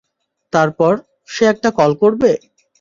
তারপর, 0.53 0.93
সে 1.29 1.43
একটা 1.53 1.69
কল 1.77 1.91
করবে! 2.01 2.31